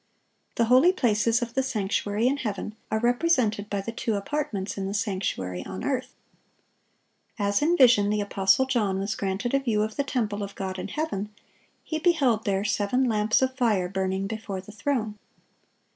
The 0.55 0.65
holy 0.65 0.91
places 0.91 1.43
of 1.43 1.53
the 1.53 1.61
sanctuary 1.61 2.25
in 2.25 2.37
heaven 2.37 2.73
are 2.89 2.97
represented 2.97 3.69
by 3.69 3.81
the 3.81 3.91
two 3.91 4.15
apartments 4.15 4.75
in 4.75 4.87
the 4.87 4.95
sanctuary 4.95 5.63
on 5.63 5.83
earth. 5.83 6.15
As 7.37 7.61
in 7.61 7.77
vision 7.77 8.09
the 8.09 8.19
apostle 8.19 8.65
John 8.65 8.97
was 8.97 9.13
granted 9.13 9.53
a 9.53 9.59
view 9.59 9.83
of 9.83 9.97
the 9.97 10.03
temple 10.03 10.41
of 10.41 10.55
God 10.55 10.79
in 10.79 10.87
heaven, 10.87 11.29
he 11.83 11.99
beheld 11.99 12.45
there 12.45 12.65
"seven 12.65 13.03
lamps 13.03 13.43
of 13.43 13.55
fire 13.55 13.87
burning 13.87 14.25
before 14.25 14.59
the 14.59 14.71
throne." 14.71 15.19